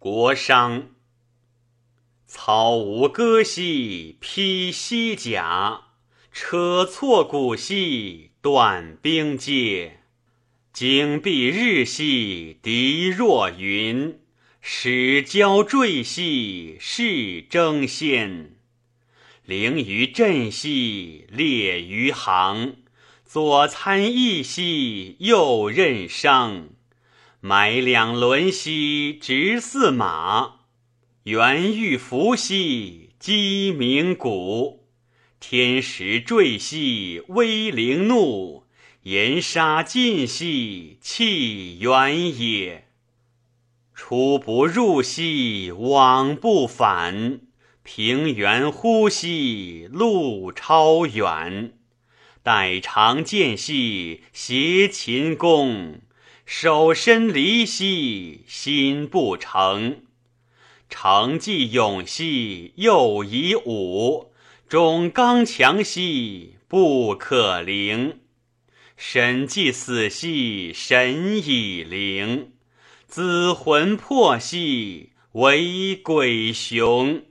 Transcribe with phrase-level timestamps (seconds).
[0.00, 0.84] 国殇。
[2.26, 5.88] 草无歌兮披犀甲，
[6.32, 9.98] 车错骨兮断兵阶。
[10.72, 14.18] 旌蔽日兮敌若云，
[14.62, 18.56] 矢交坠兮势争先。
[19.44, 22.76] 凌于阵兮列于行，
[23.26, 26.70] 左参议兮右任商。
[27.42, 30.56] 埋两轮兮直驷马，
[31.22, 34.84] 元欲伏兮鸡鸣鼓。
[35.40, 38.64] 天时坠兮威灵怒，
[39.04, 42.88] 岩沙尽兮气远也。
[43.94, 47.40] 出不入兮往不返，
[47.82, 51.72] 平原呼兮路超远。
[52.42, 56.02] 待长剑兮挟秦弓。
[56.52, 60.02] 手身离兮心不诚，
[60.88, 64.32] 成既勇兮又以武，
[64.68, 68.18] 终刚强兮不可凌。
[68.96, 72.50] 神既死兮神已灵，
[73.06, 77.22] 子魂魄兮为鬼雄。